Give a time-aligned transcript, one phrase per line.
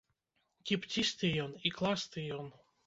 [0.71, 2.55] Кіпцісты ён, ікласты ён!